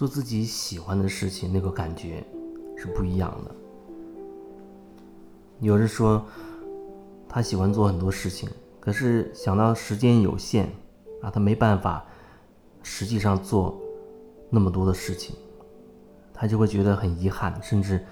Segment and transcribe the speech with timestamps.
[0.00, 2.24] 做自己喜欢的事情，那个感觉
[2.74, 3.54] 是不一样的。
[5.58, 6.24] 有人说
[7.28, 8.48] 他喜欢做很多事情，
[8.80, 10.72] 可是想到时间有限
[11.20, 12.02] 啊，他没办法
[12.82, 13.78] 实际上做
[14.48, 15.36] 那么多的事情，
[16.32, 18.02] 他就会觉得很遗憾，甚至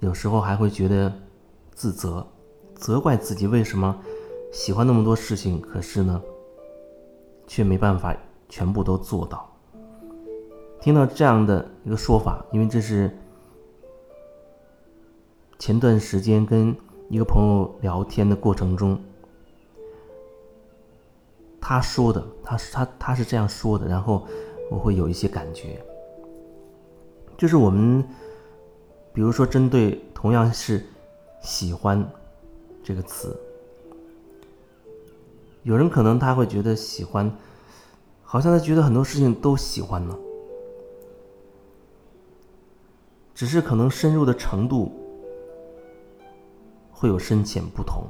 [0.00, 1.10] 有时候还会觉得
[1.72, 2.26] 自责，
[2.74, 3.98] 责怪自己为什么
[4.52, 6.22] 喜欢那么多事情，可是呢，
[7.46, 8.14] 却没办法
[8.50, 9.47] 全部都做到。
[10.80, 13.10] 听到这样的一个说法，因为这是
[15.58, 16.74] 前段时间跟
[17.08, 18.98] 一个朋友聊天的过程中，
[21.60, 24.26] 他说的，他是他他是这样说的，然后
[24.70, 25.84] 我会有一些感觉，
[27.36, 28.02] 就是我们，
[29.12, 30.86] 比如说针对同样是
[31.42, 32.08] 喜欢
[32.84, 33.36] 这个词，
[35.64, 37.30] 有人可能他会觉得喜欢，
[38.22, 40.16] 好像他觉得很多事情都喜欢呢。
[43.38, 44.90] 只是可能深入的程度
[46.90, 48.02] 会有深浅不同。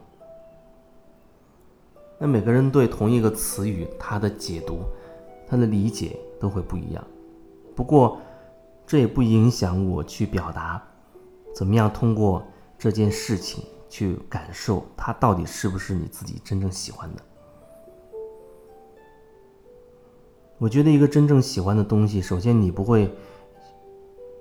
[2.19, 4.79] 那每个人对同一个词语，他的解读、
[5.47, 7.07] 他的理解都会不一样。
[7.77, 8.19] 不过，
[8.87, 10.83] 这也不影响我去表达，
[11.55, 12.43] 怎么样通过
[12.79, 17.23] 这件事情去感受它到底是不是你自己真正喜欢的。
[20.57, 23.15] 我觉得一个真正喜欢的东西，首先你不会。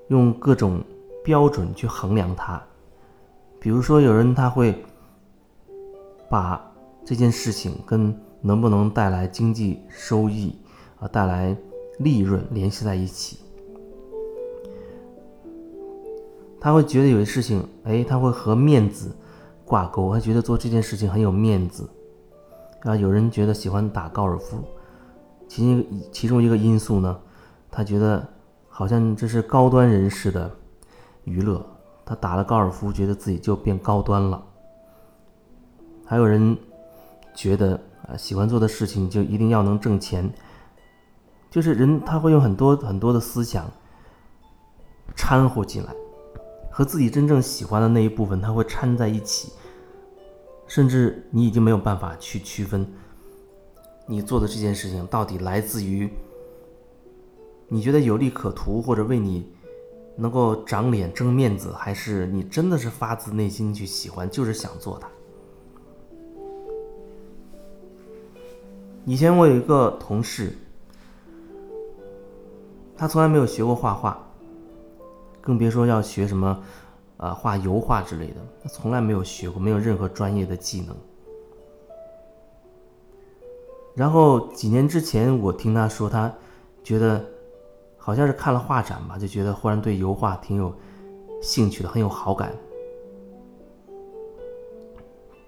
[0.10, 0.82] 用各种
[1.24, 2.62] 标准去衡量它，
[3.60, 4.74] 比如说有人他会
[6.30, 6.72] 把
[7.04, 10.56] 这件事情跟能不能带来经济收益
[11.00, 11.54] 啊带来
[12.00, 13.40] 利润联系在一起，
[16.62, 19.14] 他会觉得有些事情，哎，他会和面子
[19.66, 21.90] 挂钩，他觉得做这件事情很有面子
[22.84, 22.96] 啊。
[22.96, 24.64] 有人觉得喜欢打高尔夫，
[25.50, 27.20] 其其中一个因素呢，
[27.70, 28.26] 他觉得。
[28.78, 30.56] 好像这是高端人士的
[31.24, 31.66] 娱乐，
[32.06, 34.46] 他打了高尔夫，觉得自己就变高端了。
[36.06, 36.56] 还有人
[37.34, 40.32] 觉得啊，喜欢做的事情就一定要能挣钱，
[41.50, 43.66] 就是人他会用很多很多的思想
[45.16, 45.92] 掺和进来，
[46.70, 49.54] 和自己真正喜欢的那一部分，他会掺在一起，
[50.68, 52.88] 甚至你已经没有办法去区分
[54.06, 56.08] 你做的这件事情到底来自于。
[57.70, 59.46] 你觉得有利可图，或者为你
[60.16, 65.10] 能够长脸、争面子，还是你真的是发自内心去喜欢，就是想做它？
[69.06, 70.56] 以前我有一个同事，
[72.96, 74.18] 他从来没有学过画画，
[75.42, 76.64] 更别说要学什么
[77.18, 80.96] 啊画油画之类的，他从来没有学过，没有任何专业的技能。
[83.94, 86.34] 然后几年之前，我听他说，他
[86.82, 87.26] 觉得。
[88.08, 90.74] 好像是看了画展吧，就觉得忽然对油画挺有
[91.42, 92.56] 兴趣的，很有好感。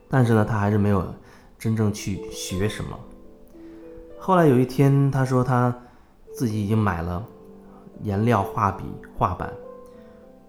[0.09, 1.07] 但是呢，他还是没有
[1.57, 2.99] 真正去学什么。
[4.19, 5.73] 后来有一天，他说他
[6.33, 7.25] 自己已经买了
[8.01, 8.83] 颜料、画笔、
[9.17, 9.53] 画板，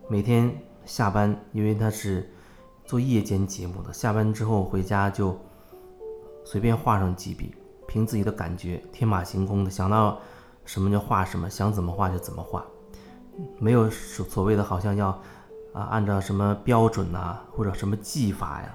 [0.09, 0.53] 每天
[0.84, 2.28] 下班，因为他是
[2.84, 5.38] 做夜间节目的，下班之后回家就
[6.44, 7.54] 随便画上几笔，
[7.87, 10.19] 凭自己的感觉，天马行空的想到。
[10.65, 11.48] 什么叫画什么？
[11.50, 12.65] 想怎么画就怎么画，
[13.59, 15.09] 没有所所谓的，好像要
[15.72, 18.75] 啊按照什么标准呐，或者什么技法呀，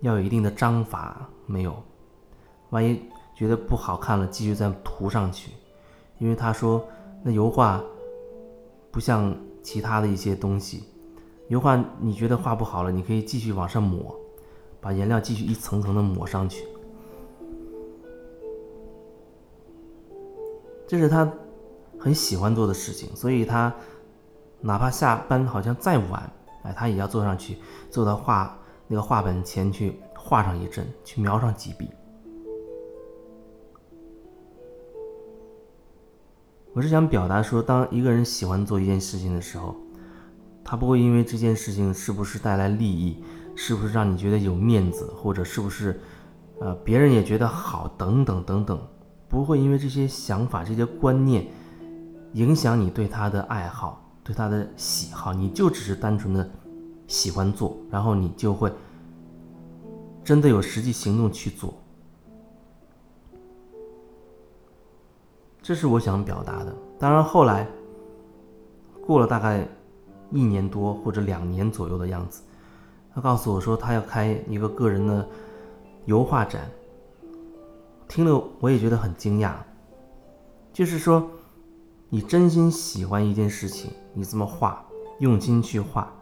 [0.00, 1.74] 要有一定的章法，没有。
[2.70, 3.02] 万一
[3.34, 5.52] 觉得不好看了，继续再涂上去。
[6.18, 6.86] 因为他说，
[7.22, 7.82] 那油画
[8.90, 10.84] 不像其他的一些东西，
[11.48, 14.14] 油画你觉得画不好了，你可以继续往上抹，
[14.80, 16.64] 把颜料继续一层层的抹上去。
[20.90, 21.32] 这是他
[22.00, 23.72] 很喜欢做的事情，所以他
[24.60, 26.28] 哪怕下班好像再晚，
[26.64, 27.58] 哎，他也要坐上去，
[27.88, 28.58] 坐到画
[28.88, 31.88] 那个画本前去画上一阵，去描上几笔。
[36.74, 39.76] 我是想表达说，当一个人喜欢做一件事情的时候，
[40.64, 43.22] 他不会因为这件事情是不是带来利益，
[43.54, 46.00] 是不是让你觉得有面子，或者是不是
[46.58, 48.76] 呃别人也觉得好等等等等。
[49.30, 51.46] 不会因为这些想法、这些观念
[52.32, 56.50] 影响你对他的爱好、对他的喜好，你就只是单纯的
[57.06, 58.72] 喜欢做，然后你就会
[60.24, 61.72] 真的有实际行动去做。
[65.62, 66.74] 这是我想表达的。
[66.98, 67.64] 当然，后来
[69.06, 69.64] 过了大概
[70.32, 72.42] 一年多或者两年左右的样子，
[73.14, 75.28] 他告诉我说他要开一个个人的
[76.06, 76.68] 油画展。
[78.10, 79.52] 听了我也觉得很惊讶，
[80.72, 81.30] 就是说，
[82.08, 84.84] 你真心喜欢一件事情，你这么画，
[85.20, 86.12] 用心去画，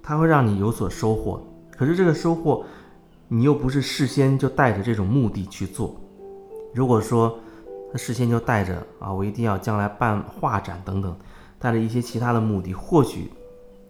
[0.00, 1.42] 它会让你有所收获。
[1.76, 2.64] 可是这个收获，
[3.26, 5.92] 你又不是事先就带着这种目的去做。
[6.72, 7.36] 如果说
[7.90, 11.16] 他事先就带着啊，我一定要将来办画展等等，
[11.58, 13.28] 带着一些其他的目的，或许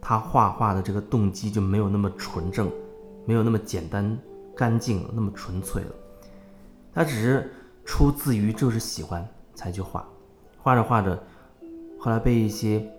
[0.01, 2.71] 他画画的这个动机就没有那么纯正，
[3.23, 4.17] 没有那么简单
[4.55, 5.89] 干净，那么纯粹了。
[6.93, 7.51] 他只是
[7.83, 10.07] 出自于就是喜欢才去画。
[10.61, 11.21] 画着画着，
[11.99, 12.89] 后来被一些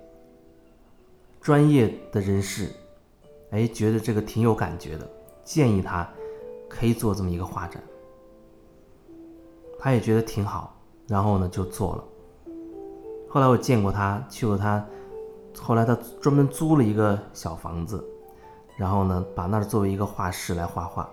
[1.41, 2.71] 专业的人士，
[3.51, 5.09] 哎，觉得这个挺有感觉的，
[5.45, 6.09] 建议他
[6.69, 7.83] 可以做这么一个画展。
[9.79, 10.77] 他也觉得挺好，
[11.07, 12.05] 然后呢就做了。
[13.29, 14.85] 后来我见过他，去过他，
[15.59, 18.05] 后来他专门租了一个小房子，
[18.77, 21.09] 然后呢把那儿作为一个画室来画画。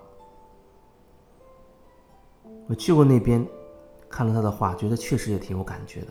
[2.67, 3.45] 我去过那边，
[4.09, 6.07] 看了他的画，觉得确实也挺有感觉的。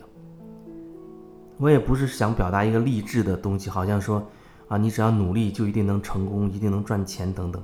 [1.57, 4.25] 我也不是想表达一个励志的东西，好像说，
[4.67, 7.63] 啊，你只要努力就一定能成功，一定能赚钱等等。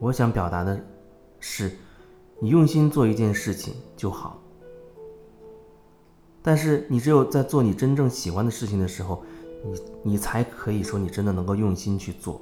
[0.00, 0.84] 我想表达的
[1.38, 1.70] 是，
[2.40, 4.40] 你用心做一件事情就好。
[6.42, 9.22] 但是你只有在做你真正喜欢的事情的时候，
[9.64, 12.40] 你你才可以说你真的能够用心去做，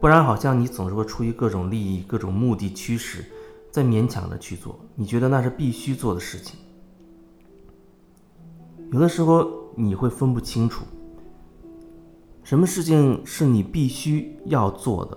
[0.00, 3.22] 不然好像你总是会出于各种利益、各种目的驱使，
[3.72, 6.56] 在勉强的去做，你觉得那是必须做的事情。
[8.92, 9.60] 有的时候。
[9.74, 10.84] 你会分不清楚，
[12.42, 15.16] 什么事情是你必须要做的，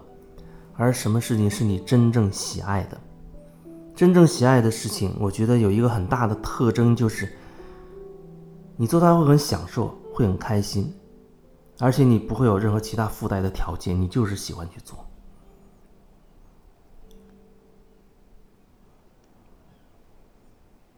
[0.75, 2.97] 而什么事情是你真正喜爱的。
[3.93, 7.29] 真正喜爱的事情，我觉得有一个很大的特征，就是
[8.77, 10.93] 你做它会很享受，会很开心，
[11.79, 15.04] 而且你不会有任何其他附带的条件，你就是喜欢去做。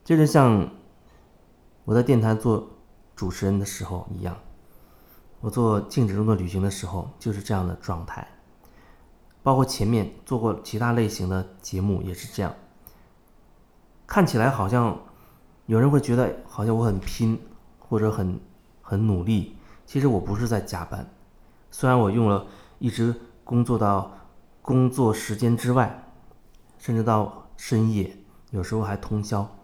[0.08, 0.70] 这就像
[1.84, 2.66] 我在电台做。
[3.14, 4.34] 主持人的时候一样，
[5.40, 8.28] 我做静止中的旅行的时候就是这样的状态，
[9.42, 12.54] 包括前面做过其他类型的节目也是这样。
[14.06, 14.96] 看起来好像
[15.66, 17.36] 有人会觉得好像我很拼
[17.80, 18.40] 或者很
[18.80, 21.04] 很努力，其实我不是在加班，
[21.72, 22.46] 虽然我用了
[22.78, 23.12] 一直
[23.42, 24.12] 工作到
[24.62, 26.08] 工作时间之外，
[26.78, 28.16] 甚至到深夜，
[28.52, 29.57] 有时候还通宵，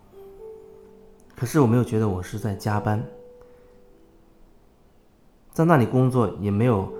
[1.36, 3.04] 可是我没有觉得我是在加班。
[5.52, 6.92] 在那里工作也没有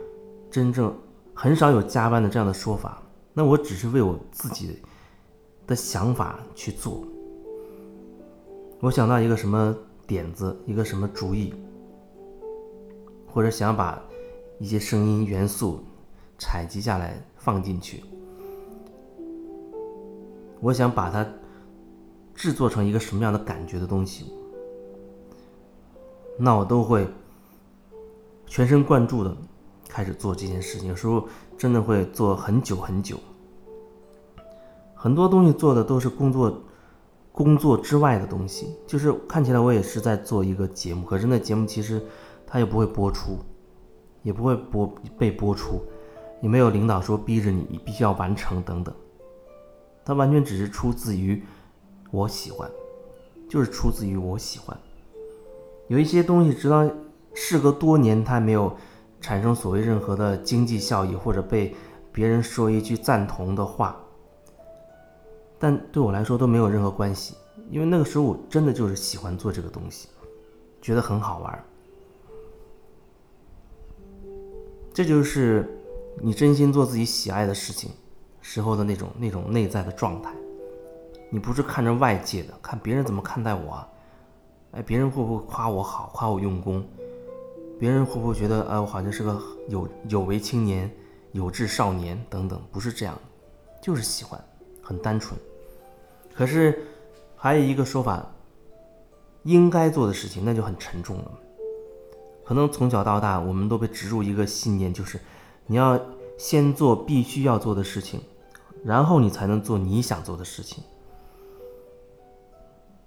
[0.50, 0.96] 真正
[1.34, 3.02] 很少有加班的这样的说法，
[3.32, 4.80] 那我只是为我自己
[5.66, 7.04] 的想法去做。
[8.80, 9.76] 我想到一个什么
[10.06, 11.52] 点子，一个什么主意，
[13.26, 14.00] 或者想把
[14.60, 15.82] 一些声音元素
[16.38, 18.04] 采集下来放进去，
[20.60, 21.26] 我想把它
[22.34, 24.32] 制作成一个什么样的感觉的东西，
[26.38, 27.06] 那我都会。
[28.46, 29.34] 全神贯注的
[29.88, 31.26] 开始做这件事情，有时候
[31.58, 33.18] 真的会做很久很久。
[34.94, 36.62] 很多东西做的都是工作
[37.32, 42.00] 工作之外的东西，就是看起来我也是在做一个节目，可是那节目其实
[42.46, 43.38] 它也不会播出，
[44.22, 44.86] 也不会播
[45.18, 45.82] 被播出，
[46.40, 48.94] 也没有领导说逼着你必须要完成等等。
[50.04, 51.42] 它完全只是出自于
[52.14, 52.70] 我喜欢，
[53.48, 54.78] 就是出自于我喜欢。
[55.88, 56.88] 有一些东西直到。
[57.36, 58.72] 事隔多年，它没有
[59.20, 61.74] 产生所谓任何的经济效益，或者被
[62.12, 64.00] 别人说一句赞同的话，
[65.58, 67.34] 但对我来说都没有任何关系，
[67.72, 70.06] 因为那个时候我真的就是喜欢做这个东西，
[70.80, 71.64] 觉得很好玩。
[74.92, 75.68] 这就是
[76.22, 77.90] 你真心做自己喜爱的事情
[78.40, 80.32] 时候的那种那种内在的状态。
[81.30, 83.84] 你不是看着外界的，看别人怎么看待我，
[84.72, 86.84] 哎，别人会不会夸我好，夸我用功？
[87.78, 90.88] 别人会不会觉得，呃，我好像是个有有为青年、
[91.32, 92.60] 有志少年等等？
[92.70, 93.18] 不是这样，
[93.82, 94.42] 就是喜欢，
[94.80, 95.38] 很单纯。
[96.32, 96.86] 可是
[97.36, 98.24] 还有一个说法，
[99.42, 101.30] 应该做的事情那就很沉重了。
[102.44, 105.18] 可能从小到大，我们都被植入一个信念，就是
[105.66, 106.00] 你要
[106.38, 108.20] 先做必须要做的事情，
[108.84, 110.84] 然后你才能做你想做的事情。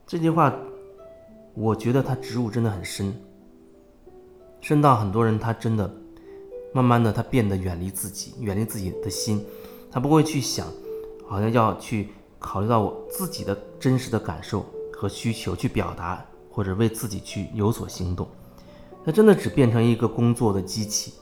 [0.07, 0.55] 这句话，
[1.53, 3.13] 我觉得它植入真的很深。
[4.61, 5.93] 深到很多人，他真的
[6.73, 9.45] 慢慢的，他变得远离自己，远离自己的心，
[9.91, 10.65] 他不会去想，
[11.27, 12.09] 好像要去
[12.39, 18.25] 考虑到我自己的真实的感受和需求去表达，或者为自己去有所行动。
[19.05, 21.13] 他真的只变成一个工作的机器。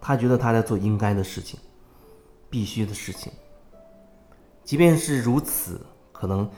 [0.00, 1.58] 他觉得他在做应该的事情，
[2.48, 3.32] 必须的事情。
[4.64, 5.80] 即便是如此，
[6.12, 6.48] 可能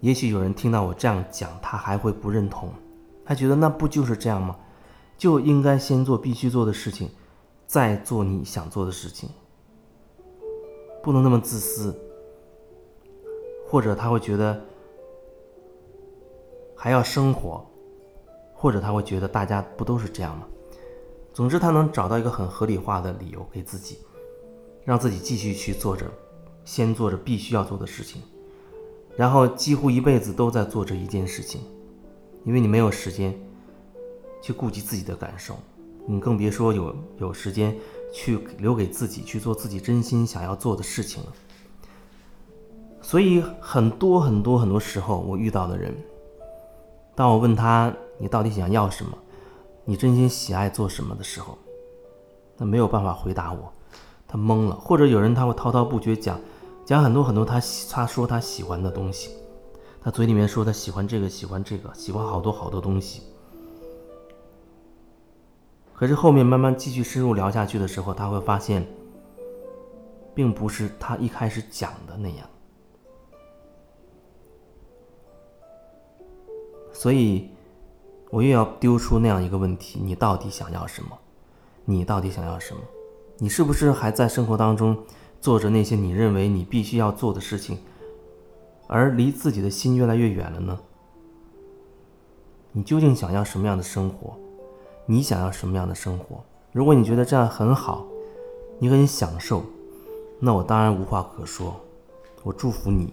[0.00, 2.70] 也许有人听到我这样讲，他还会不认同，
[3.24, 4.56] 他觉得那不就是这样吗？
[5.16, 7.10] 就应该先做必须做的事情，
[7.66, 9.28] 再做你想做的事情，
[11.02, 11.94] 不能那么自私。
[13.70, 14.58] 或者他会觉得
[16.74, 17.66] 还要生活，
[18.54, 20.46] 或者他会觉得大家不都是这样吗？
[21.34, 23.98] 总之，他能找到一个很合理化的理由给自己，
[24.84, 26.06] 让自己继续去做着，
[26.64, 28.22] 先做着必须要做的事情。
[29.18, 31.60] 然后几乎一辈子都在做这一件事情，
[32.44, 33.36] 因为你没有时间
[34.40, 35.56] 去顾及自己的感受，
[36.06, 37.76] 你更别说有有时间
[38.12, 41.32] 去留给自己去做自己真心想要做的事情了。
[43.02, 45.92] 所以很多很多很多时候，我遇到的人，
[47.16, 49.18] 当我问他你到底想要什么，
[49.84, 51.58] 你真心喜爱做什么的时候，
[52.56, 53.72] 他没有办法回答我，
[54.28, 54.76] 他懵了。
[54.76, 56.40] 或者有人他会滔滔不绝讲。
[56.88, 59.28] 讲很多很多，他他说他喜欢的东西，
[60.00, 63.24] 他嘴里面说他喜欢这个喜欢这个喜欢好多好多东西，
[65.92, 68.86] 可是后面慢慢继续深入聊下去的时候，他会发现，
[70.34, 72.48] 并不是他一开始讲的那样。
[76.90, 77.50] 所以，
[78.30, 81.10] 我又要丢出那样一个问题：你到底想要什么？
[81.84, 82.80] 你到底想要什么？
[83.36, 84.96] 你是不是还在生活当中？
[85.40, 87.78] 做着那些你认为你必须要做的事情，
[88.86, 90.78] 而离自己的心越来越远了呢？
[92.72, 94.36] 你究竟想要什么样的生活？
[95.06, 96.44] 你想要什么样的生活？
[96.72, 98.06] 如果你觉得这样很好，
[98.78, 99.62] 你很享受，
[100.38, 101.80] 那我当然无话可说，
[102.42, 103.12] 我祝福你。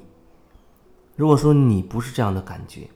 [1.15, 2.89] 如果说你不是这样的感觉，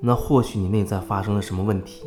[0.00, 2.04] 那或许你内在发生了什么问题。